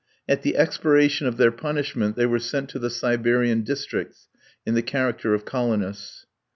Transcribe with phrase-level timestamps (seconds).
[0.27, 4.29] At the expiration of their punishment they were sent to the Siberian districts
[4.65, 6.25] in the character of colonists.